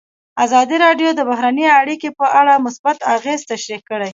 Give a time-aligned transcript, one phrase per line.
[0.43, 4.09] ازادي راډیو د بهرنۍ اړیکې په اړه مثبت اغېزې تشریح کړي.